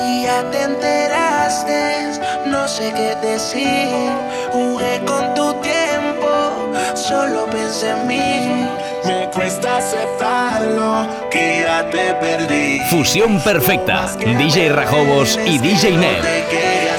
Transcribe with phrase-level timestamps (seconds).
[0.00, 2.20] y ya te enteraste.
[2.46, 4.10] No sé qué decir.
[4.52, 8.68] Jugué con tu tiempo, solo pensé en mí.
[9.04, 12.80] Me cuesta aceptarlo, que ya te perdí.
[12.90, 14.06] Fusión perfecta.
[14.18, 16.22] DJ Rajobos y DJ Ned.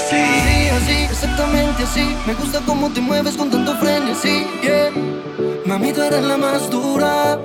[0.08, 2.16] Sí, así, exactamente así.
[2.26, 4.46] Me gusta cómo te mueves con tanto frenesí.
[4.62, 5.29] Yeah.
[5.70, 7.38] Mami, tú eres la más dura.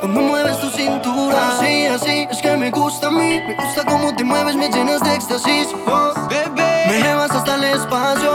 [0.00, 1.58] Cuando mueves tu cintura.
[1.60, 3.38] Sí, así, es que me gusta a mí.
[3.46, 5.68] Me gusta cómo te mueves, me llenas de éxtasis.
[5.86, 8.32] Oh, bebé, me llevas hasta el espacio.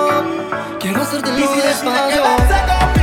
[0.80, 3.01] Quiero hacerte lo despacio.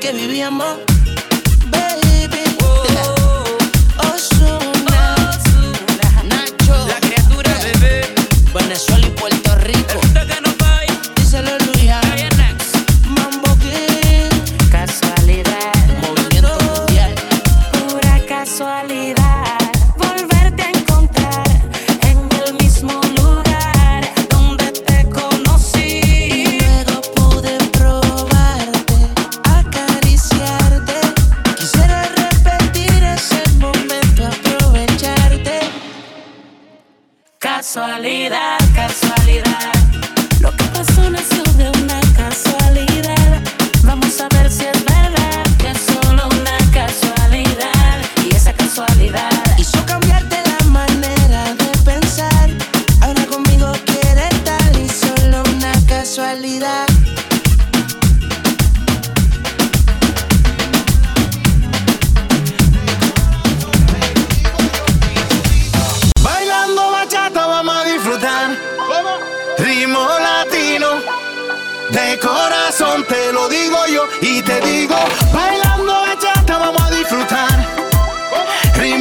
[0.03, 0.92] que vivíamos.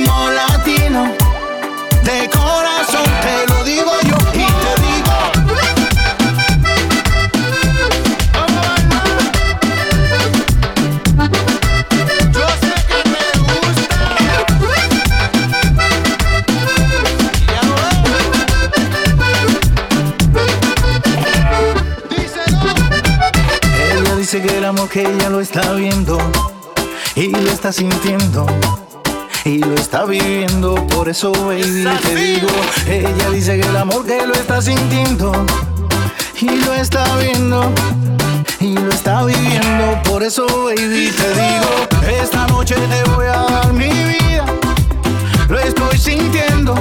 [0.02, 0.36] Amor
[2.66, 2.81] hace
[24.92, 25.48] que vivíamos.
[27.72, 28.46] sintiendo
[29.44, 30.74] y lo está viviendo.
[30.88, 32.48] Por eso, baby, te digo,
[32.86, 35.32] ella dice que el amor que lo está sintiendo
[36.40, 37.72] y lo está viendo
[38.60, 40.02] y lo está viviendo.
[40.04, 44.44] Por eso, baby, te digo, esta noche te voy a dar mi vida.
[45.48, 46.74] Lo estoy sintiendo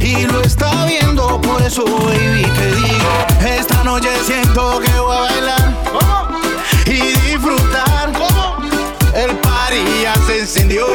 [0.00, 1.40] y lo está viendo.
[1.40, 6.25] Por eso, baby, te digo, esta noche siento que voy a bailar
[6.96, 8.12] y disfrutar.
[9.14, 10.86] El party ya se encendió.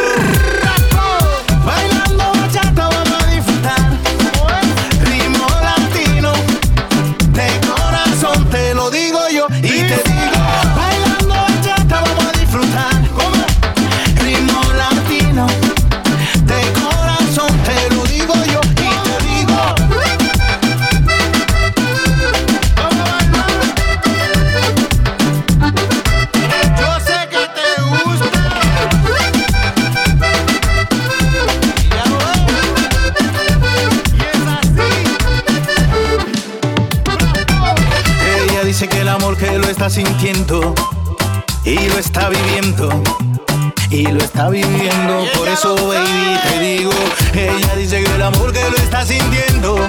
[44.41, 46.91] Está viviendo, por eso baby te digo
[47.31, 49.87] Ella dice que el amor que lo está sintiendo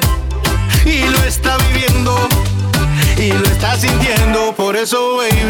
[0.84, 2.28] Y lo está viviendo
[3.16, 5.41] y lo está sintiendo, por eso baby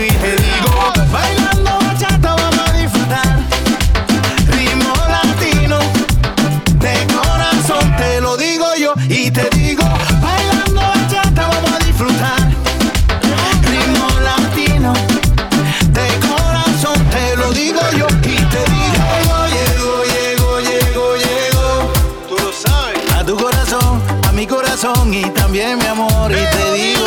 [24.43, 26.33] mi corazón y también mi amor.
[26.33, 27.07] Y te digo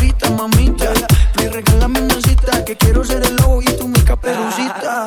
[0.00, 0.92] favorita, mamita.
[1.36, 5.06] Me regalas mi nacita, que quiero ser el lobo y tú mi caperucita.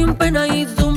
[0.00, 0.89] sin pena y.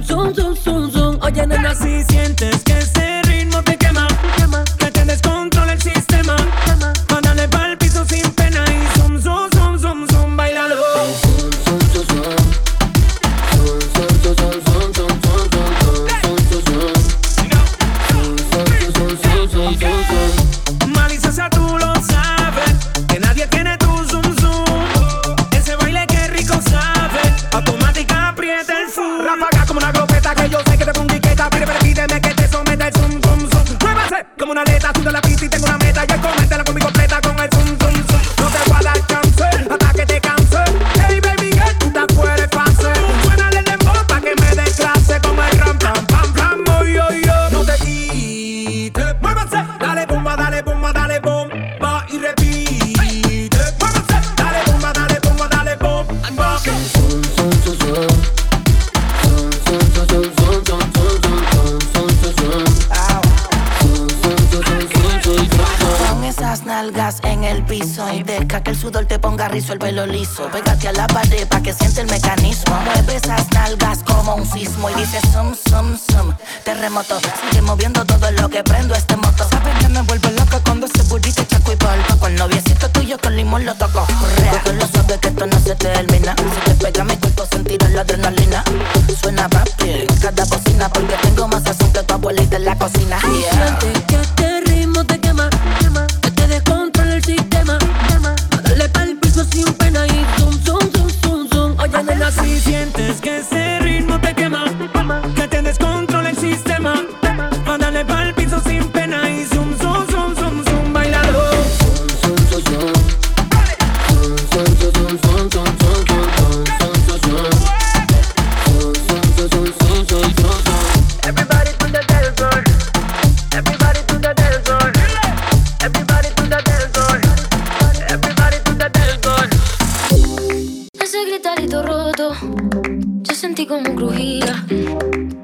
[133.24, 134.66] Yo sentí como crujía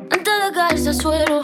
[0.09, 1.43] antes de caerse al suelo.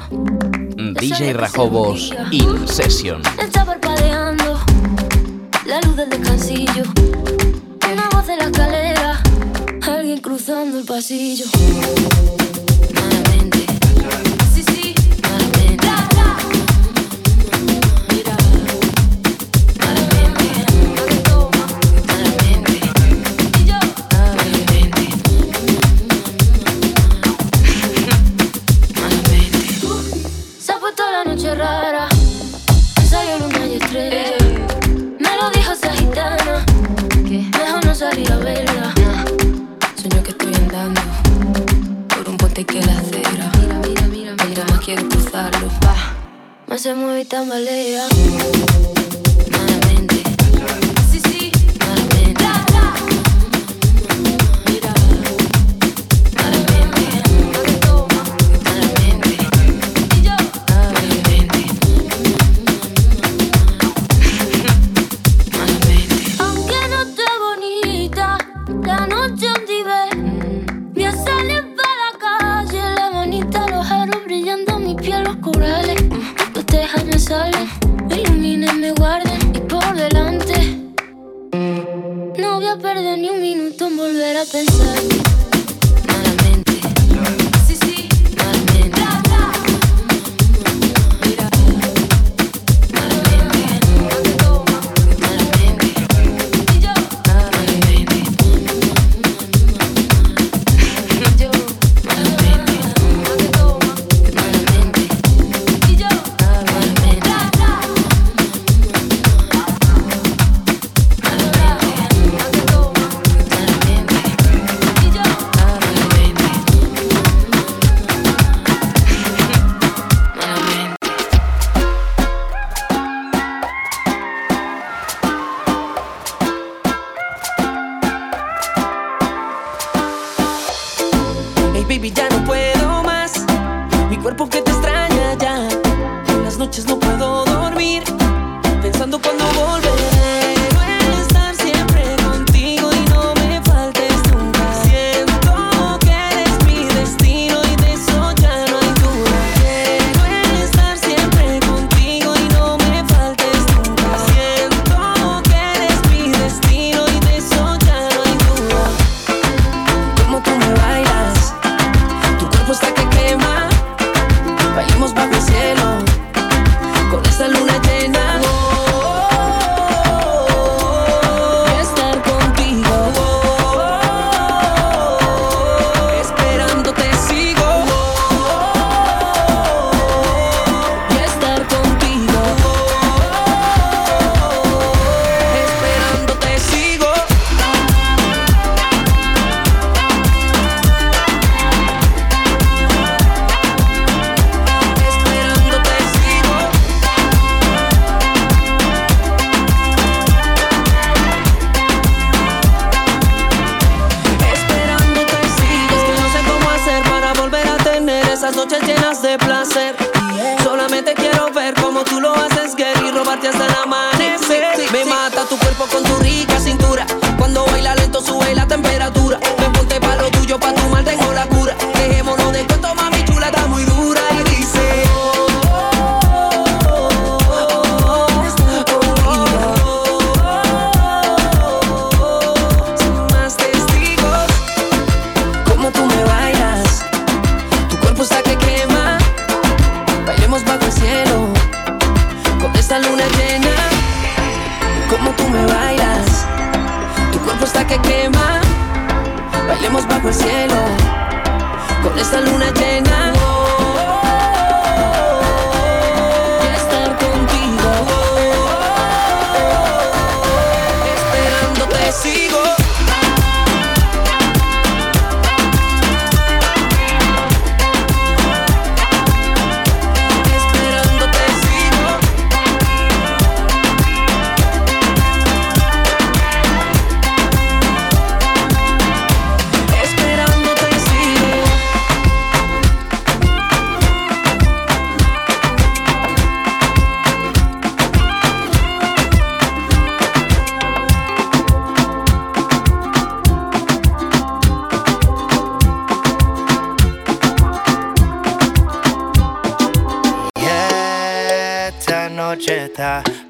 [1.00, 3.22] DJ Rajobos in session.
[3.40, 4.58] Está parpadeando
[5.66, 6.84] la luz del descansillo.
[7.92, 9.22] Una voz de la escalera,
[9.82, 11.46] alguien cruzando el pasillo.
[47.16, 48.95] mueve y tambalea.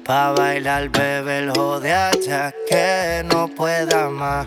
[0.06, 4.46] Pa' bailar, bebé, el jode hasta que no pueda más.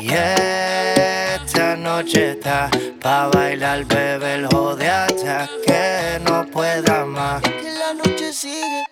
[0.00, 2.70] Y esta noche está
[3.02, 7.42] pa' bailar, bebé, el jode hasta que no pueda más.
[7.42, 8.84] Que la noche sigue.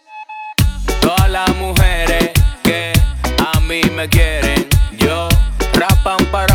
[1.00, 2.32] Todas las mujeres
[2.64, 2.92] que
[3.38, 5.28] a mí me quieren, yo
[5.74, 6.45] rapan param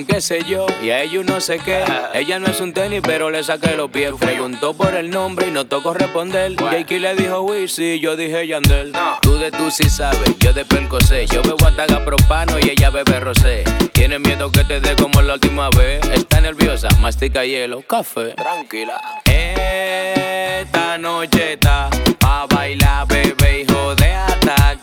[0.00, 1.84] Un qué sé yo y a ellos no sé qué.
[2.14, 4.12] Ella no es un tenis, pero le saqué los pies.
[4.18, 6.56] Preguntó por el nombre y no tocó responder.
[6.56, 8.92] Jakey le dijo Wizzy, yo dije Yandel.
[9.20, 11.26] Tú de tú sí sabes, yo de Percocé.
[11.26, 13.62] Yo bebo ataga propano y ella bebe rosé.
[13.92, 16.00] Tiene miedo que te dé como la última vez.
[16.14, 18.32] Está nerviosa, mastica hielo, café.
[18.36, 18.98] Tranquila.
[19.26, 24.78] Esta noche está pa' bailar, bebé, hijo de hasta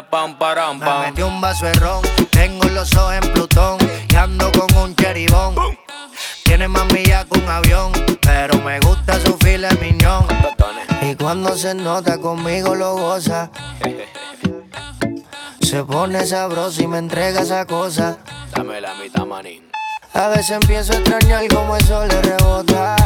[0.00, 1.00] param Me pam.
[1.02, 3.78] metí un vaso de ron, tengo los ojos en Plutón
[4.08, 5.54] y ando con un cheribón.
[6.44, 10.26] Tiene más millas que un avión, pero me gusta su file miñón.
[11.02, 13.50] Y cuando se nota conmigo lo goza.
[15.60, 18.18] Se pone sabroso y me entrega esa cosa.
[18.54, 19.70] Dame la mitad, manín.
[20.14, 22.96] A veces empiezo a extrañar como eso le rebota.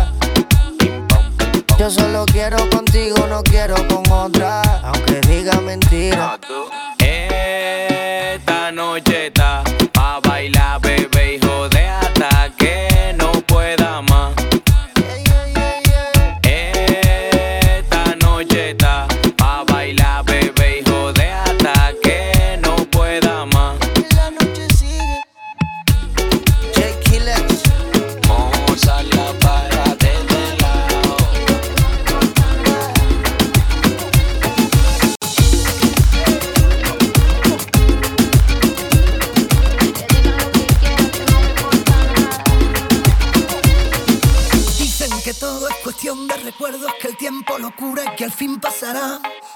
[1.78, 4.62] Yo solo quiero contigo, no quiero con otra.
[4.82, 6.38] Aunque diga mentira.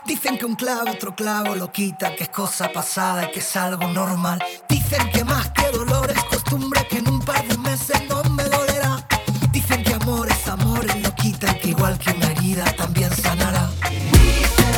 [0.07, 3.57] Dicen que un clavo otro clavo lo quita, que es cosa pasada y que es
[3.57, 4.43] algo normal.
[4.69, 8.45] Dicen que más que dolor es costumbre, que en un par de meses no me
[8.45, 9.07] dolerá.
[9.53, 13.71] Dicen que amor es amor y lo quita, que igual que una herida también sanará.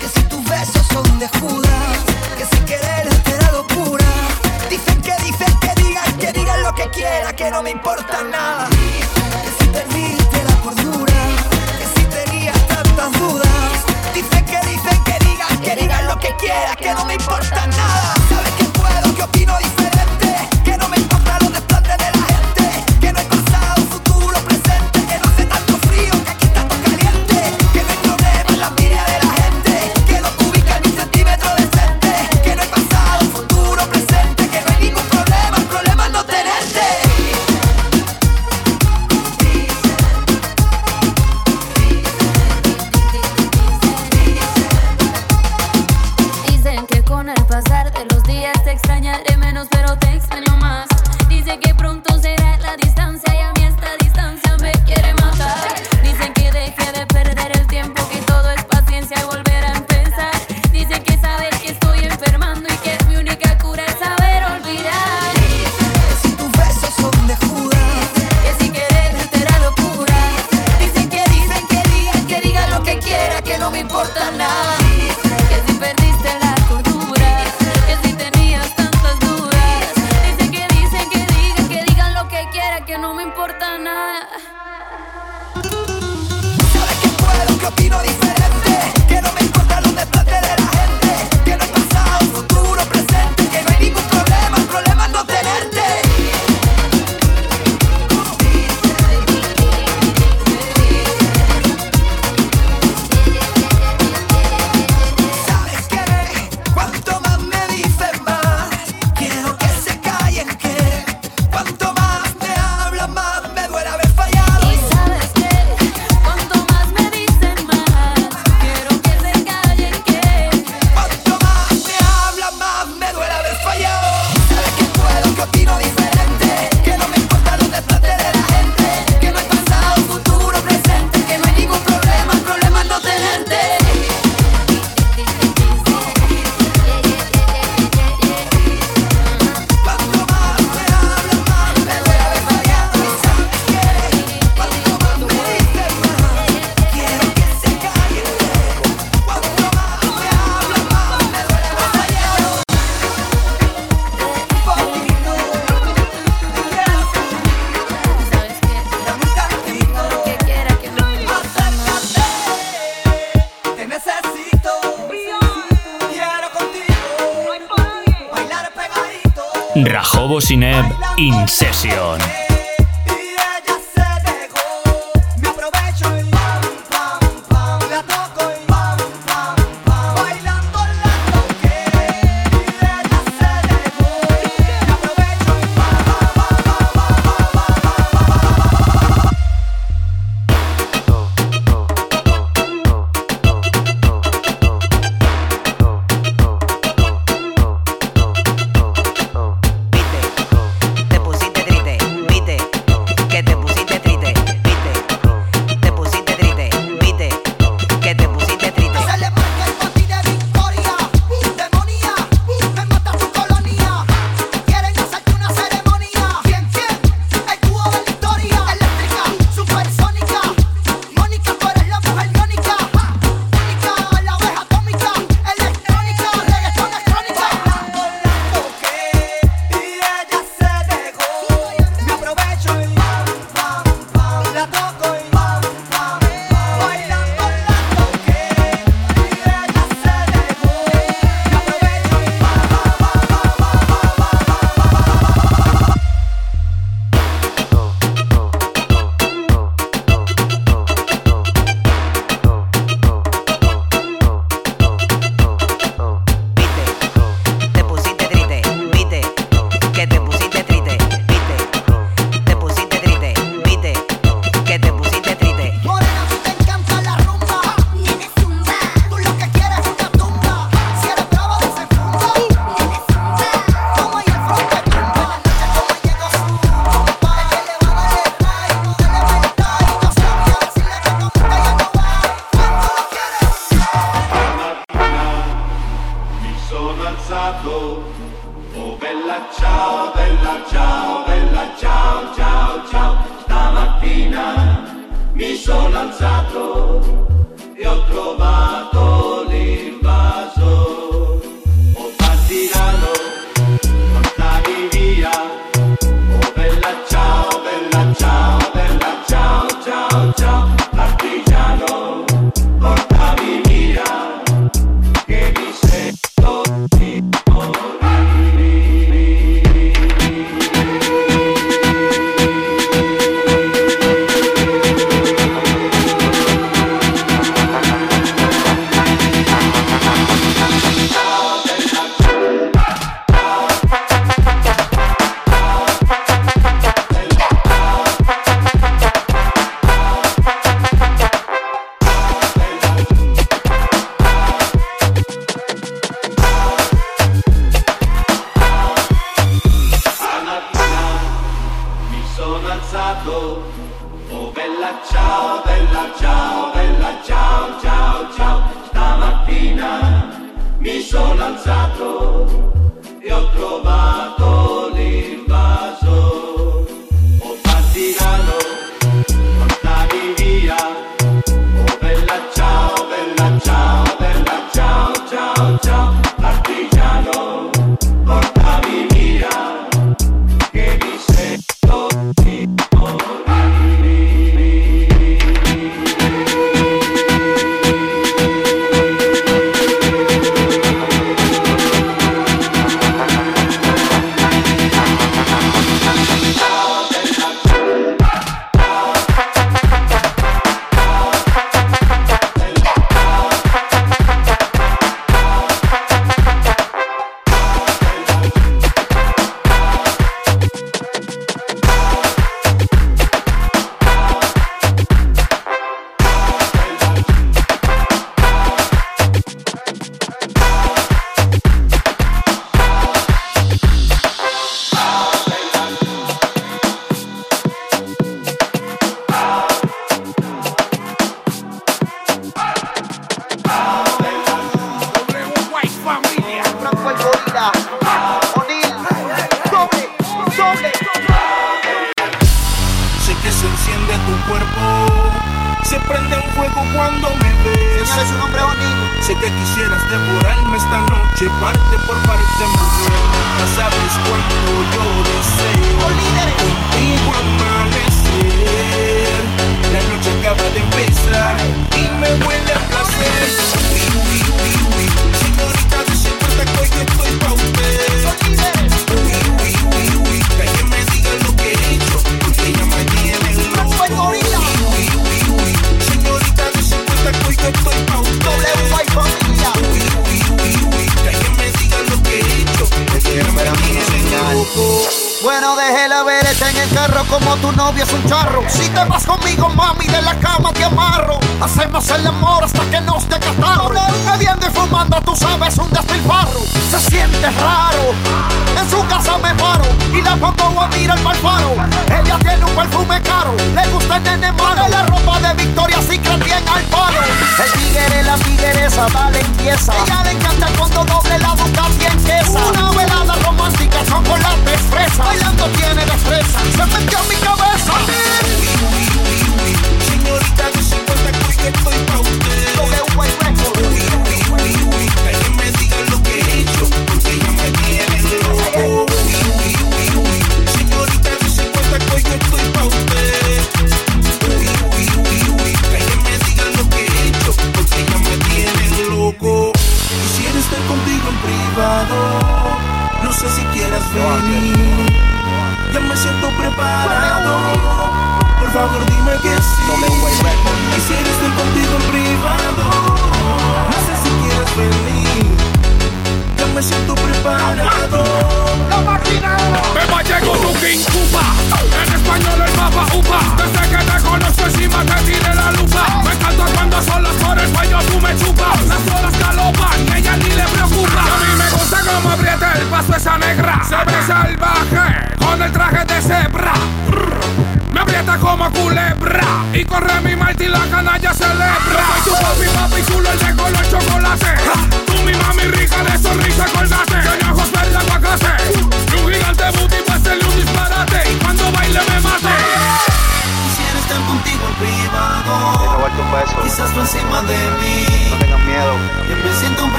[0.00, 1.98] Que si tus besos son de Judas,
[2.36, 4.06] que si querer te da locura.
[4.68, 8.73] Dicen que dicen que digan, que digan lo que quieran, que no me importa nada.
[16.94, 18.03] No me importa nada.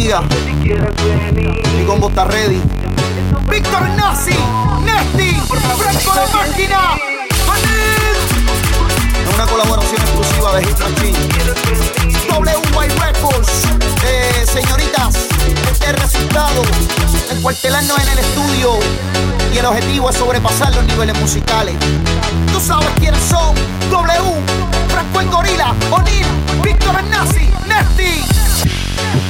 [0.00, 0.22] vida.
[1.76, 2.60] Mi combo está ready.
[3.50, 4.36] Víctor Nazi,
[4.82, 5.38] Nesti,
[5.76, 6.80] Franco de Máquina,
[9.22, 11.18] Es una colaboración exclusiva de Hit Machine.
[12.38, 13.50] WY Records,
[14.06, 15.16] eh, señoritas,
[15.70, 16.62] este es el resultado.
[17.30, 18.78] Encuartelarnos en el estudio
[19.52, 21.74] y el objetivo es sobrepasar los niveles musicales.
[22.52, 23.54] Tú sabes quiénes son,
[23.90, 24.40] W,
[24.88, 26.26] Franco en Gorila, O'Neill,
[26.62, 28.39] Víctor Nazi, Nesti.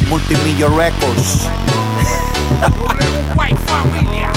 [0.08, 1.48] Multimillo Records.
[3.66, 4.30] Familia.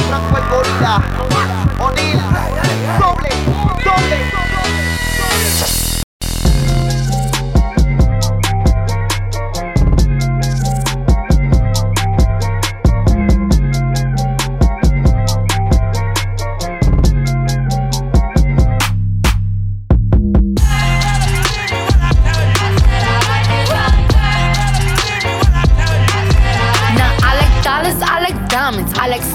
[2.99, 3.29] Doble.
[3.83, 4.52] Doble.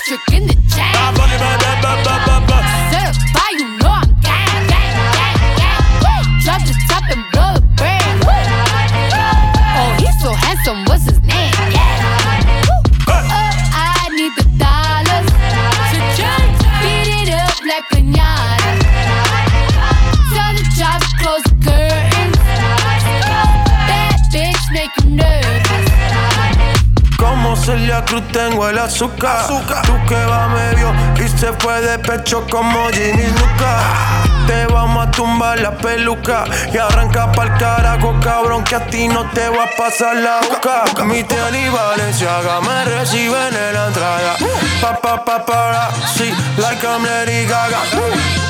[0.00, 0.94] District in the chain.
[2.90, 5.44] Certified, you know I'm gang, gang, gang,
[6.00, 6.24] gang.
[6.44, 8.24] Drop the top and blow the brand.
[9.76, 11.19] Oh, he's so handsome, what's his
[27.70, 29.46] Celia Cruz tengo el azúcar.
[29.46, 30.92] Tú que va medio
[31.24, 33.78] y se fue de pecho como Ginny Luca.
[34.48, 39.24] Te vamos a tumbar la peluca y arranca pa'l carajo, cabrón, que a ti no
[39.30, 41.04] te va a pasar la boca.
[41.04, 44.34] Mi tele y Valenciaga me reciben en la entrada.
[44.80, 48.49] Pa, pa, pa, sí, like I'm Lady Gaga.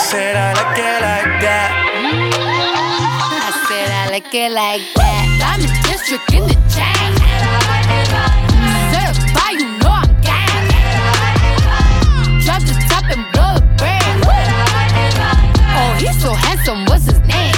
[0.00, 1.70] I said I like it like that.
[3.36, 5.28] I said I like it like that.
[5.38, 7.12] Diamond district in the chain.
[8.88, 10.72] Certified, you know I'm gang.
[12.40, 14.24] Drop the top and blow the brand.
[15.76, 17.52] Oh, he's so handsome, what's his name?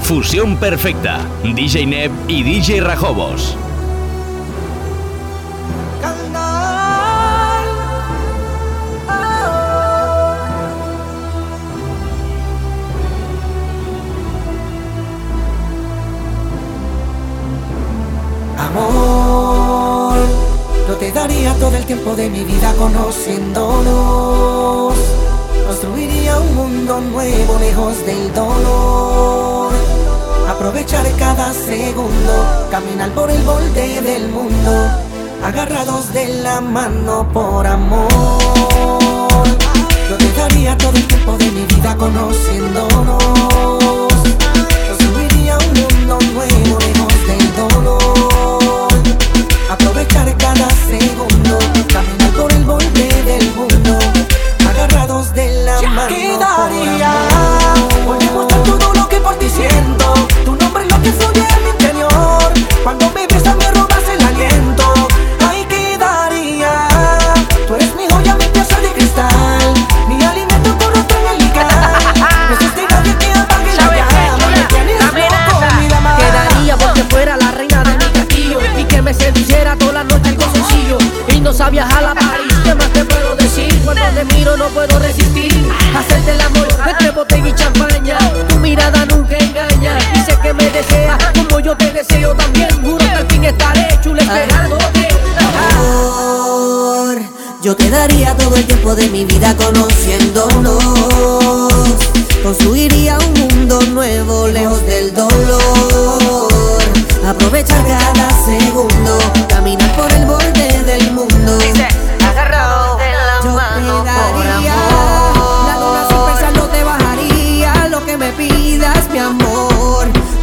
[0.00, 1.20] Fusión perfecta.
[1.44, 3.67] DJ Neb y DJ Rajobos.
[21.58, 24.94] Todo el tiempo de mi vida conociéndonos.
[25.66, 29.72] Construiría un mundo nuevo lejos del dolor.
[30.48, 34.88] Aprovechar cada segundo, caminar por el borde del mundo,
[35.44, 38.08] agarrados de la mano por amor.
[40.08, 43.22] Yo te daría todo el tiempo de mi vida conociéndonos.
[44.88, 47.98] Construiría un mundo nuevo lejos del dolor.
[49.70, 51.27] Aprovechar cada segundo,
[84.48, 85.52] no, no puedo resistir.
[85.94, 88.18] Hacerte el amor entre botella y champaña.
[88.48, 89.98] Tu mirada nunca engaña.
[90.14, 92.68] Y sé que me deseas como yo te deseo también.
[92.82, 94.40] Juro que al fin estaré chula ah.
[94.40, 95.08] esperándote.
[95.76, 97.18] Amor,
[97.62, 100.82] yo quedaría todo el tiempo de mi vida conociéndonos.
[102.42, 106.07] Construiría un mundo nuevo lejos del dolor.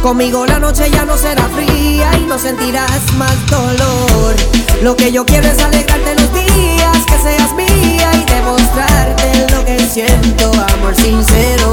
[0.06, 4.36] Conmigo la noche ya no será fría y no sentirás más dolor.
[4.80, 9.80] Lo que yo quiero es alegrarte los días, que seas mía y demostrarte lo que
[9.80, 11.72] siento, amor sincero.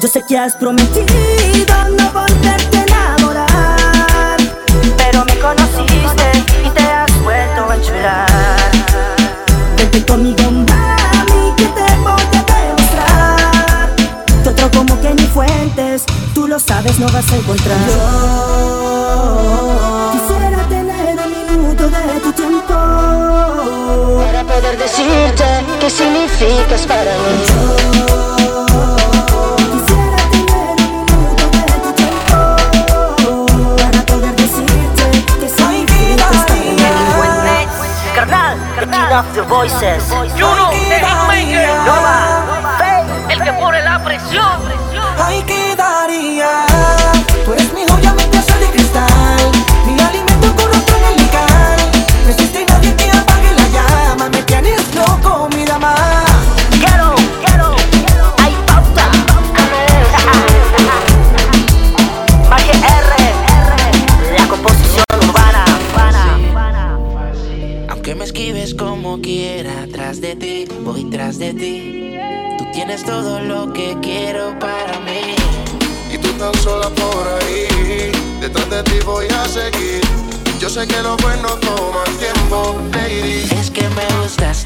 [0.00, 1.04] Yo sé que has prometido
[1.96, 2.75] no volverte
[17.06, 17.78] no vas a encontrar.
[20.12, 22.74] Yo quisiera tener un minuto de tu tiempo
[24.24, 25.44] para poder decirte
[25.80, 27.44] qué significas para mí.
[27.48, 27.54] Yo
[38.86, 40.25] Turn off the voices.
[80.76, 83.48] sé que lo bueno toma tiempo, lady.
[83.58, 84.65] Es que me gustas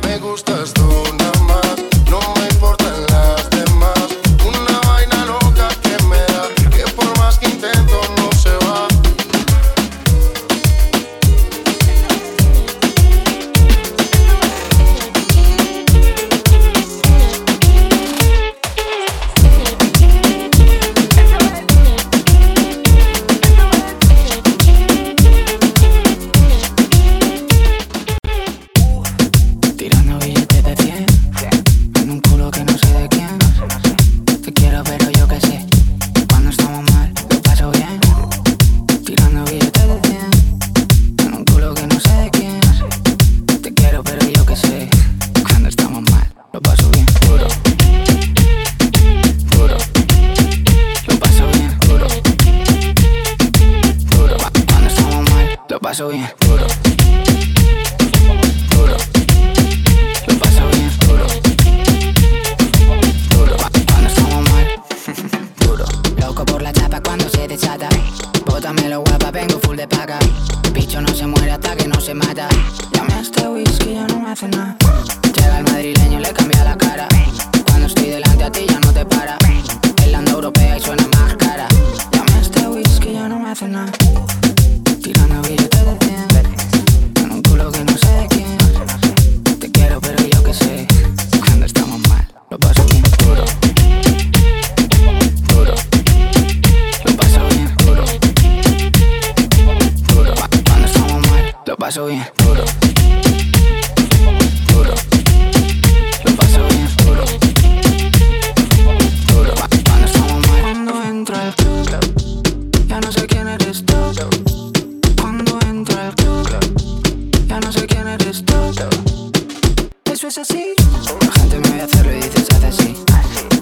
[121.31, 122.95] gente me ve hacerlo y dices hace así.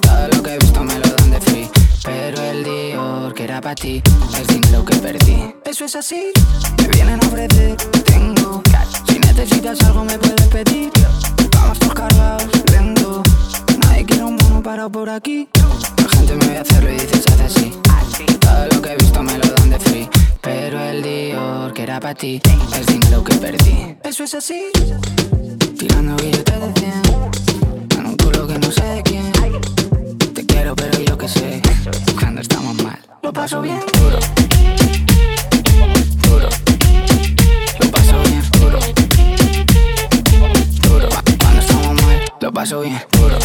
[0.01, 1.69] Todo lo que he visto me lo dan de free.
[2.03, 4.01] Pero el Dior que era para ti,
[4.37, 5.53] el dinero que perdí.
[5.65, 6.31] Eso es así,
[6.81, 8.95] me vienen a ofrecer, tengo cash.
[9.07, 10.91] Si necesitas algo me puedes pedir.
[11.53, 13.21] Vamos todos cargados, lento.
[13.79, 15.47] Nadie quiere un mono parado por aquí.
[15.97, 17.73] La gente me ve hacerlo y dices hace así.
[18.39, 20.09] Todo lo que he visto me lo dan de free.
[20.41, 22.41] Pero el Dior que era para ti,
[22.75, 23.97] el dinero que perdí.
[24.03, 24.71] Eso es así.
[25.79, 29.31] Tirando billetes de 100 En un culo que no sé de quién.
[30.33, 31.61] Te quiero pero yo qué sé.
[32.19, 33.79] Cuando estamos mal Lo paso bien.
[33.93, 34.19] Duro
[36.23, 36.49] Duro
[37.79, 38.43] Lo paso bien.
[38.59, 38.79] Duro
[40.81, 41.09] Duro
[41.39, 43.01] Cuando estamos mal Lo paso bien.
[43.13, 43.37] duro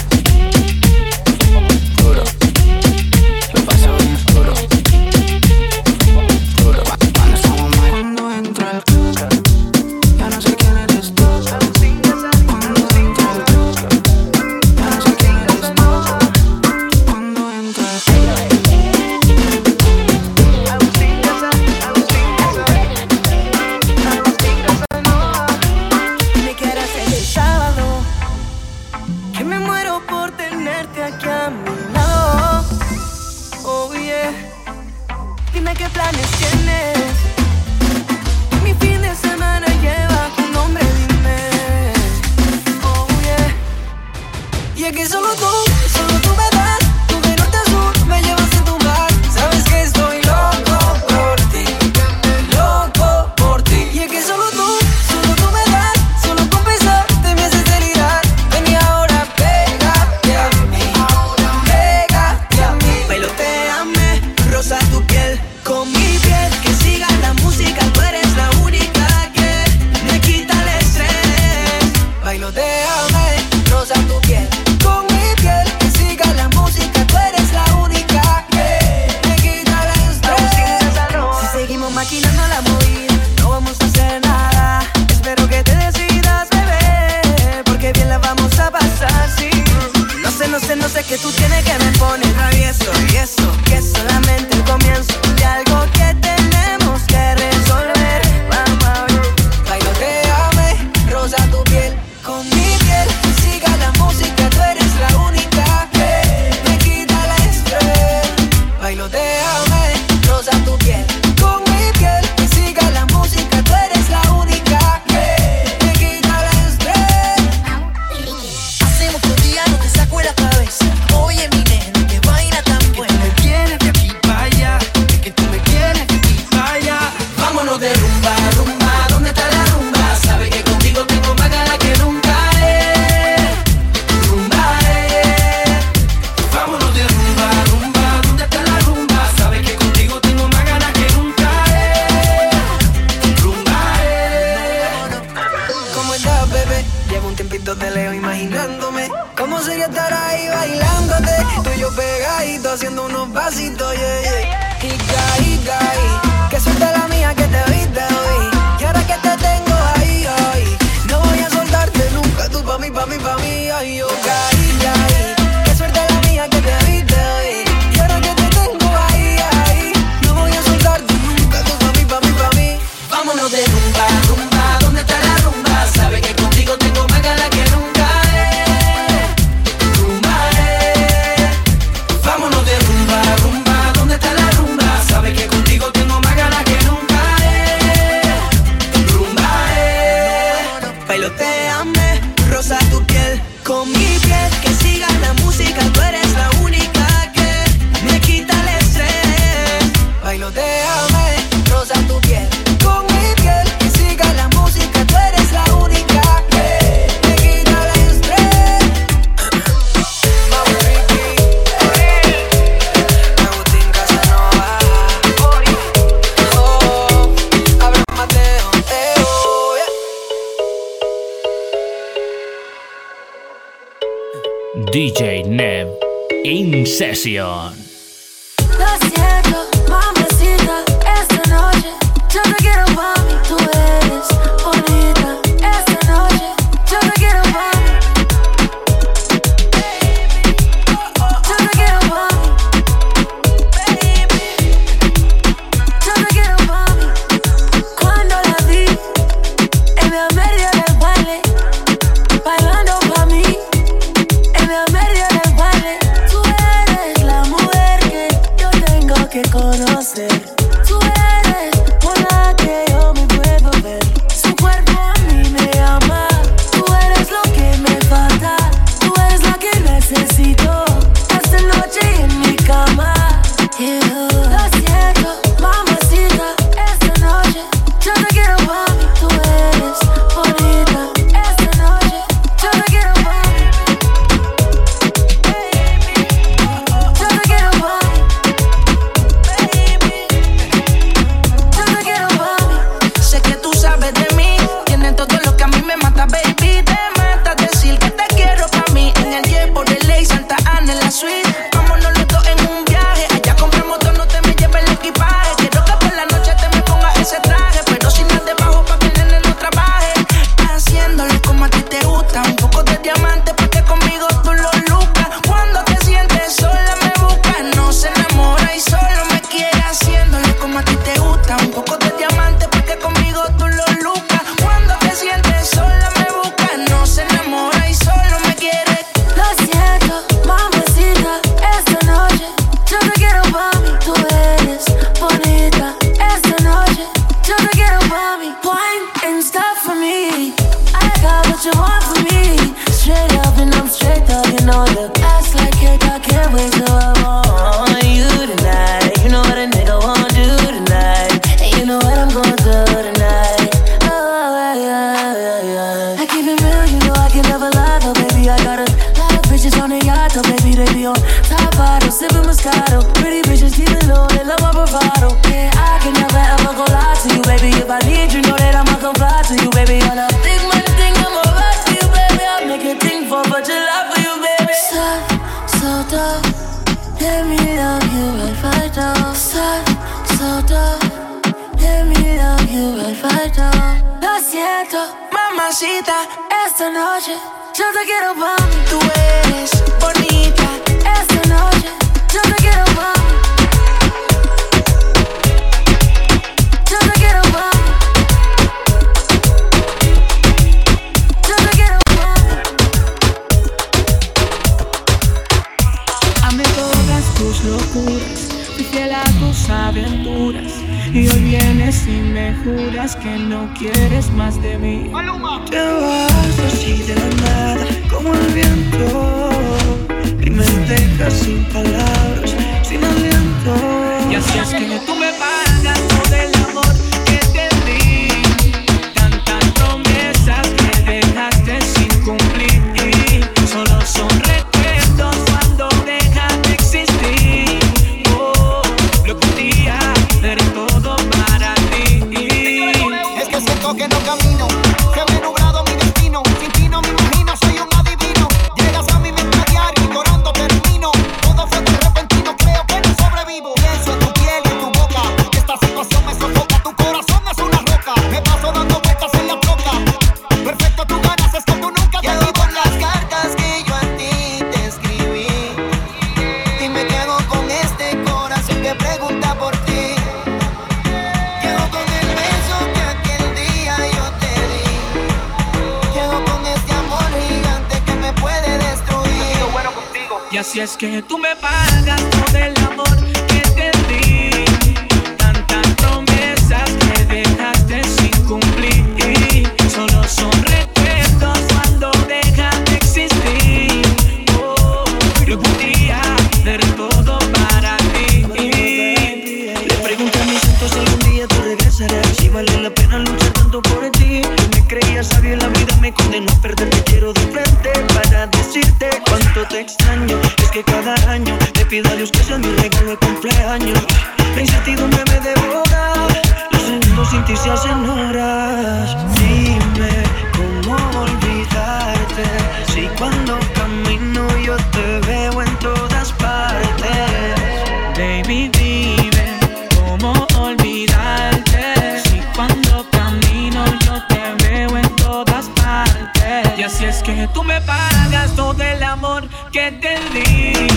[536.77, 540.89] Y así es que tú me pagas todo el amor que te di.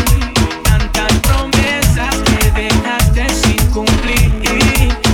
[0.64, 4.32] Tantas promesas que dejaste sin cumplir.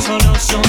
[0.05, 0.63] Solo son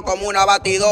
[0.00, 0.91] como una batidora.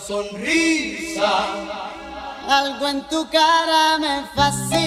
[0.00, 1.44] Sonrisa,
[2.46, 4.83] será tu sonrisa.